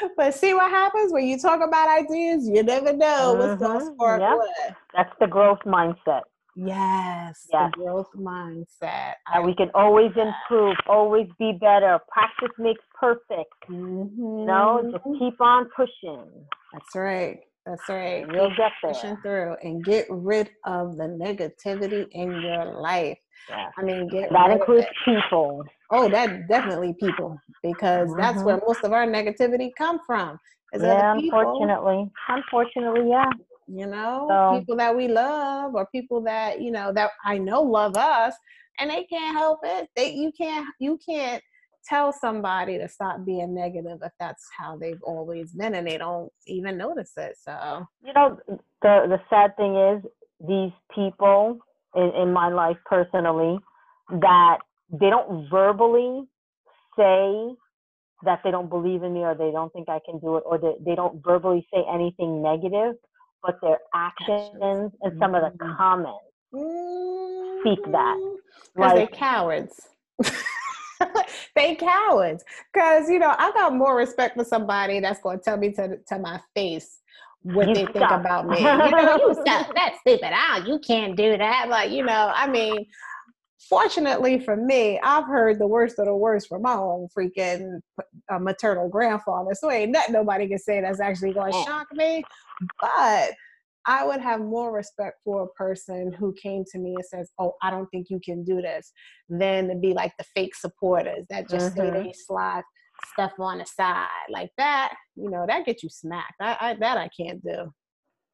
[0.17, 2.49] but see what happens when you talk about ideas.
[2.49, 3.49] You never know mm-hmm.
[3.49, 4.37] what's going to spark yep.
[4.37, 4.77] what.
[4.95, 6.23] That's the growth mindset.
[6.61, 7.71] Yes, yes.
[7.77, 9.15] the growth mindset.
[9.33, 12.01] And we can always improve, always be better.
[12.09, 13.55] Practice makes perfect.
[13.71, 14.45] Mm-hmm.
[14.45, 16.27] no, just keep on pushing.
[16.73, 17.39] That's right.
[17.69, 18.27] That's right.
[18.33, 18.93] You'll get there.
[18.93, 23.19] Pushing through and get rid of the negativity in your life.
[23.49, 23.69] Yeah.
[23.79, 25.65] I mean, that includes people.
[25.91, 28.21] Oh, that definitely people, because mm-hmm.
[28.21, 30.39] that's where most of our negativity come from.
[30.79, 32.11] yeah, unfortunately.
[32.29, 33.31] Unfortunately, yeah
[33.69, 37.61] you know so, people that we love or people that you know that i know
[37.61, 38.35] love us
[38.79, 41.43] and they can't help it they you can't you can't
[41.89, 46.31] tell somebody to stop being negative if that's how they've always been and they don't
[46.47, 48.39] even notice it so you know
[48.83, 50.05] the the sad thing is
[50.47, 51.59] these people
[51.95, 53.59] in, in my life personally
[54.11, 54.59] that
[54.91, 56.25] they don't verbally
[56.97, 57.55] say
[58.25, 60.59] that they don't believe in me or they don't think I can do it or
[60.59, 62.97] they, they don't verbally say anything negative,
[63.43, 65.77] but their actions and some of the mm-hmm.
[65.77, 66.25] comments
[67.61, 68.37] speak that.
[68.75, 69.89] Because like, they cowards.
[71.57, 72.45] they cowards.
[72.73, 75.99] Because, you know, I got more respect for somebody that's going to tell me to,
[76.09, 76.99] to my face
[77.43, 77.95] what you they stop.
[77.95, 78.59] think about me.
[78.61, 80.31] You know, you stop, that's stupid.
[80.33, 81.69] Ah, you can't do that.
[81.69, 82.87] Like, you know, I mean,
[83.69, 87.81] fortunately for me, I've heard the worst of the worst from my own freaking
[88.31, 89.55] uh, maternal grandfather.
[89.55, 92.23] So ain't nothing nobody can say that's actually going to shock me.
[92.81, 93.33] But
[93.89, 97.55] I would have more respect for a person who came to me and says, "Oh,
[97.63, 98.93] I don't think you can do this,"
[99.31, 101.95] than to be like the fake supporters that just mm-hmm.
[101.95, 102.65] say they slide
[103.13, 104.95] stuff on the side like that.
[105.17, 106.35] You know, that gets you smacked.
[106.41, 107.73] I, I that I can't do.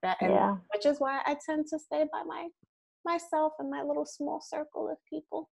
[0.02, 0.56] That, yeah.
[0.74, 2.48] which is why I tend to stay by my
[3.04, 5.48] myself and my little small circle of people.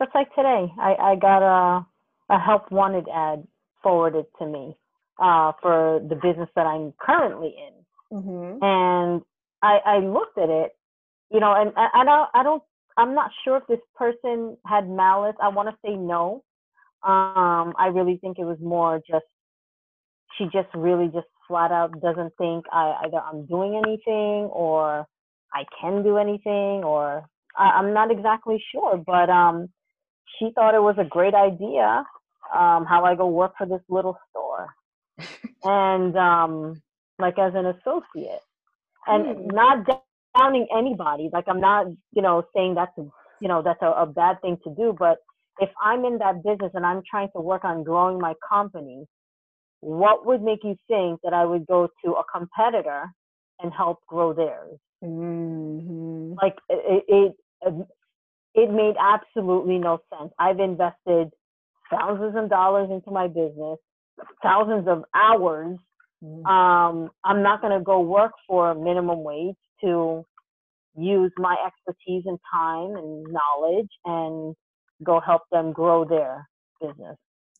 [0.00, 1.86] Just like today, I, I got a
[2.30, 3.46] a help wanted ad
[3.82, 4.76] forwarded to me
[5.20, 7.83] uh, for the business that I'm currently in,
[8.14, 8.58] mm-hmm.
[8.62, 9.22] and
[9.62, 10.72] I, I looked at it,
[11.30, 12.62] you know, and I, I don't I don't
[12.96, 15.36] I'm not sure if this person had malice.
[15.42, 16.44] I want to say no.
[17.02, 19.24] Um, I really think it was more just
[20.38, 25.06] she just really just flat out doesn't think I either I'm doing anything or
[25.52, 29.68] I can do anything or I, am not exactly sure, but um,
[30.38, 32.04] she thought it was a great idea
[32.54, 34.68] um, how I go work for this little store
[35.64, 36.82] and um,
[37.18, 38.40] like as an associate
[39.06, 39.52] and mm.
[39.52, 39.86] not
[40.36, 41.30] downing anybody.
[41.32, 43.02] Like I'm not, you know, saying that's, a,
[43.40, 45.18] you know, that's a, a bad thing to do, but
[45.60, 49.06] if I'm in that business and I'm trying to work on growing my company,
[49.80, 53.04] what would make you think that I would go to a competitor
[53.60, 54.78] and help grow theirs?
[55.04, 56.34] Mm-hmm.
[56.40, 57.34] Like it, it,
[58.54, 60.32] it made absolutely no sense.
[60.38, 61.30] I've invested
[61.90, 63.78] thousands of dollars into my business,
[64.42, 65.76] thousands of hours.
[66.24, 66.46] Mm-hmm.
[66.46, 70.24] Um, I'm not going to go work for minimum wage to
[70.96, 74.54] use my expertise and time and knowledge and
[75.02, 76.48] go help them grow their
[76.80, 77.16] business.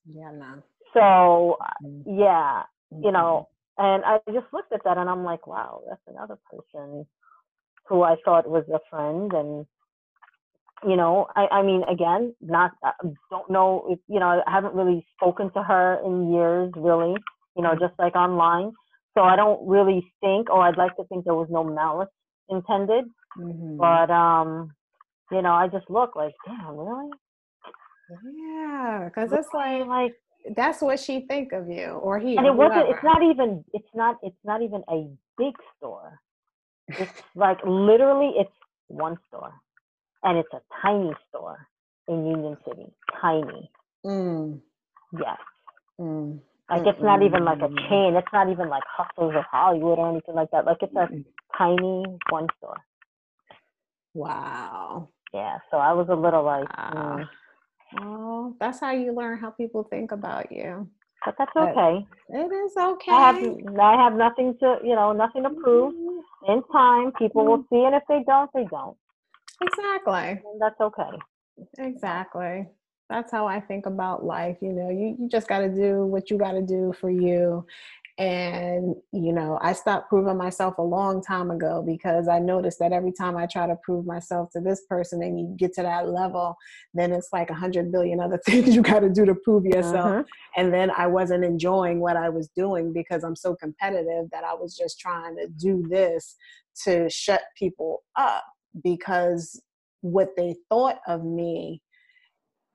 [0.07, 0.63] Yeah, no.
[0.95, 2.19] So, mm-hmm.
[2.19, 3.49] yeah, you know,
[3.79, 3.85] mm-hmm.
[3.85, 7.07] and I just looked at that and I'm like, wow, that's another person
[7.87, 9.67] who I thought was a friend and
[10.87, 12.93] you know I, I mean again not uh,
[13.31, 17.15] don't know if you know I haven't really spoken to her in years really
[17.57, 18.73] you know just like online
[19.15, 22.09] so I don't really think or I'd like to think there was no malice
[22.49, 23.05] intended
[23.39, 23.77] mm-hmm.
[23.77, 24.71] but um
[25.31, 27.11] you know I just look like damn really
[28.37, 30.15] yeah because it's like like
[30.57, 33.89] that's what she think of you or he and it wasn't it's not even it's
[33.95, 36.21] not it's not even a big store
[36.89, 38.53] it's like literally it's
[38.89, 39.53] one store.
[40.23, 41.67] And it's a tiny store
[42.09, 42.87] in Union City.
[43.21, 43.71] Tiny.
[44.05, 44.61] Mm.
[45.13, 45.39] Yes.
[46.01, 46.41] Mm.
[46.79, 48.15] Like it's not even like a chain.
[48.17, 50.65] It's not even like Hustles or Hollywood or anything like that.
[50.65, 51.09] Like it's a
[51.57, 52.77] tiny one store.
[54.15, 55.09] Wow.
[55.33, 55.59] Yeah.
[55.71, 57.19] So I was a little like, wow.
[57.19, 57.29] mm.
[58.01, 60.89] oh, that's how you learn how people think about you.
[61.25, 62.07] But that's okay.
[62.29, 63.11] It is okay.
[63.11, 63.37] I have
[63.81, 65.95] I have nothing to you know nothing to prove.
[65.95, 66.15] Mm-hmm
[66.49, 67.75] in time, people will mm-hmm.
[67.75, 68.97] see, and if they don't, they don't.
[69.63, 70.43] Exactly.
[70.45, 71.19] And that's okay.
[71.79, 72.67] Exactly.
[73.11, 74.57] That's how I think about life.
[74.61, 77.67] You know, you, you just got to do what you got to do for you.
[78.17, 82.93] And, you know, I stopped proving myself a long time ago because I noticed that
[82.93, 86.09] every time I try to prove myself to this person and you get to that
[86.09, 86.57] level,
[86.95, 90.07] then it's like a hundred billion other things you got to do to prove yourself.
[90.07, 90.23] Uh-huh.
[90.57, 94.55] And then I wasn't enjoying what I was doing because I'm so competitive that I
[94.55, 96.37] was just trying to do this
[96.85, 98.45] to shut people up
[98.83, 99.61] because
[100.03, 101.81] what they thought of me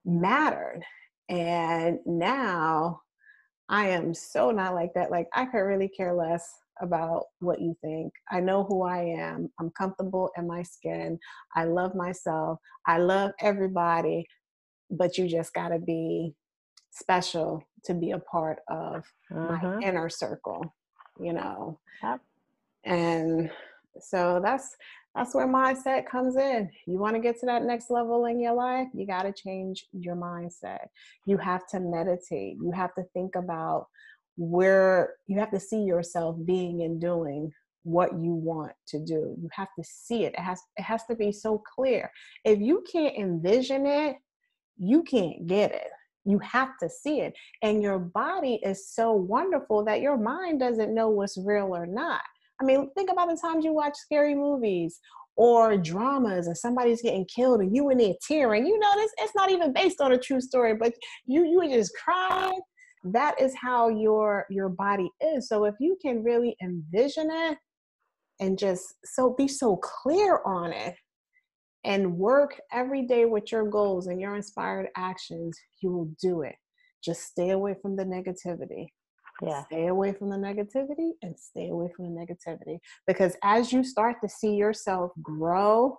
[0.06, 0.84] mattered.
[1.30, 3.02] And now
[3.70, 5.12] I am so not like that.
[5.12, 6.50] Like, I could really care less
[6.82, 8.14] about what you think.
[8.32, 9.50] I know who I am.
[9.60, 11.20] I'm comfortable in my skin.
[11.56, 12.60] I love myself.
[12.88, 14.26] I love everybody,
[14.90, 16.34] but you just got to be
[16.92, 19.84] special to be a part of my mm-hmm.
[19.84, 20.74] inner circle,
[21.20, 21.80] you know.
[22.02, 22.22] Yep.
[22.86, 23.52] And
[24.00, 24.76] so that's
[25.16, 26.70] that's where mindset comes in.
[26.86, 29.88] You want to get to that next level in your life, you got to change
[29.92, 30.88] your mindset.
[31.26, 32.58] You have to meditate.
[32.62, 33.88] You have to think about
[34.38, 37.52] where you have to see yourself being and doing
[37.84, 39.36] what you want to do.
[39.42, 40.34] You have to see it.
[40.34, 42.12] It has it has to be so clear.
[42.46, 44.18] If you can't envision it,
[44.78, 45.88] you can't get it.
[46.26, 47.34] You have to see it.
[47.64, 52.22] And your body is so wonderful that your mind doesn't know what's real or not.
[52.62, 55.00] I mean, think about the times you watch scary movies
[55.36, 58.66] or dramas and somebody's getting killed and you in there tearing.
[58.66, 60.94] You know, this it's not even based on a true story, but
[61.26, 62.52] you you just cry.
[63.06, 65.48] That is how your your body is.
[65.48, 67.58] So if you can really envision it
[68.42, 70.96] and just so be so clear on it,
[71.84, 76.56] and work every day with your goals and your inspired actions, you will do it.
[77.04, 78.88] Just stay away from the negativity.
[79.42, 79.64] Yeah.
[79.66, 82.80] Stay away from the negativity and stay away from the negativity.
[83.08, 85.98] Because as you start to see yourself grow,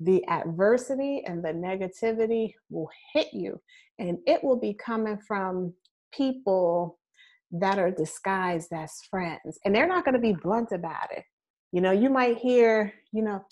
[0.00, 3.60] the adversity and the negativity will hit you.
[3.98, 5.74] And it will be coming from
[6.12, 6.98] people
[7.50, 9.58] that are disguised as friends.
[9.64, 11.24] And they're not going to be blunt about it.
[11.72, 13.44] You know, you might hear, you know,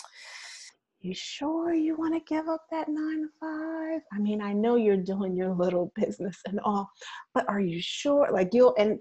[1.07, 4.01] you sure you want to give up that nine to five?
[4.13, 6.91] I mean, I know you're doing your little business and all,
[7.33, 8.29] but are you sure?
[8.33, 9.01] Like you'll and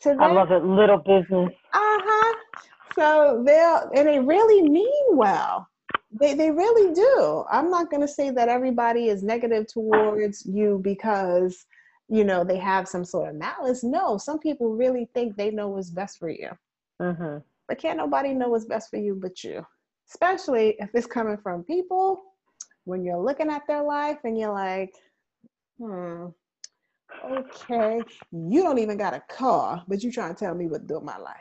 [0.00, 1.52] to them, I love it, little business.
[1.72, 2.34] Uh-huh.
[2.94, 5.68] So they'll and they really mean well.
[6.20, 7.44] They they really do.
[7.50, 11.64] I'm not gonna say that everybody is negative towards you because
[12.08, 13.84] you know they have some sort of malice.
[13.84, 16.50] No, some people really think they know what's best for you.
[17.00, 17.38] Mm-hmm.
[17.68, 19.64] But can't nobody know what's best for you but you
[20.08, 22.22] especially if it's coming from people
[22.84, 24.92] when you're looking at their life and you're like,
[25.78, 26.26] hmm,
[27.24, 28.00] okay,
[28.32, 30.94] you don't even got a car, but you trying to tell me what to do
[30.94, 31.36] with my life.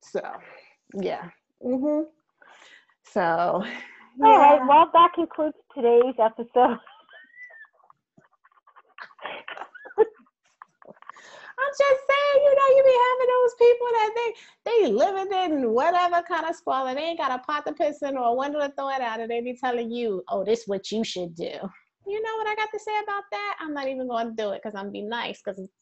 [0.00, 0.22] So,
[1.00, 1.28] yeah.
[1.64, 2.04] Mm-hmm.
[3.04, 4.26] So, yeah.
[4.26, 4.60] all right.
[4.66, 6.78] Well, that concludes today's episode.
[11.58, 14.30] I'm just saying, you know, you be having those people that they
[14.64, 16.94] they living in whatever kind of squalor.
[16.94, 19.20] They ain't got a pot to piss in or a window to throw it out,
[19.20, 21.52] and they be telling you, "Oh, this is what you should do."
[22.06, 23.58] You know what I got to say about that?
[23.60, 25.72] I'm not even going to do it because I'm be nice because it's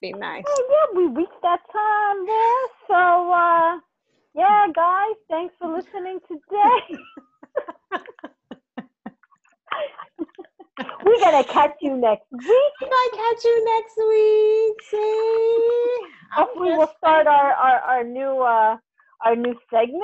[0.00, 0.44] be nice.
[0.46, 2.66] Oh yeah, we reached that time there.
[2.86, 3.80] So uh,
[4.34, 7.00] yeah, guys, thanks for listening today.
[10.78, 12.72] We're gonna catch you next week.
[12.80, 14.82] We're gonna catch you next week.
[14.90, 15.98] See?
[16.32, 18.76] Hopefully we'll start our, our, our new uh
[19.24, 20.02] our new segment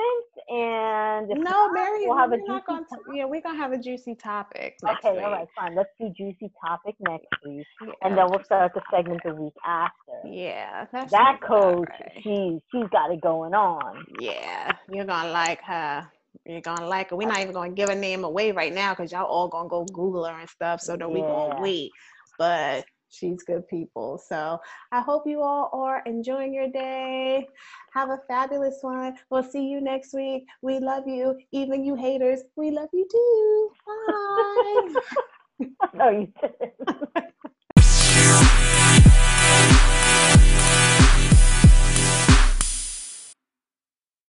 [0.49, 4.15] and no not, Mary we'll have a juicy gonna, yeah we're gonna have a juicy
[4.15, 5.23] topic okay week.
[5.23, 7.93] all right fine let's do juicy topic next week yeah.
[8.01, 9.93] and then we'll start the segment the week after
[10.25, 12.11] yeah that coach right.
[12.23, 16.09] she's she's got it going on yeah you're gonna like her
[16.45, 17.15] you're gonna like her.
[17.15, 19.85] We're not even gonna give a name away right now because y'all all gonna go
[19.85, 20.81] Google her and stuff.
[20.81, 21.13] So then yeah.
[21.13, 21.91] we gonna wait.
[22.37, 24.17] But she's good people.
[24.17, 24.59] So
[24.91, 27.47] I hope you all are enjoying your day.
[27.93, 29.15] Have a fabulous one.
[29.29, 30.45] We'll see you next week.
[30.61, 31.37] We love you.
[31.51, 33.71] Even you haters, we love you too.
[33.85, 35.01] Bye.
[35.93, 37.33] no, you didn't.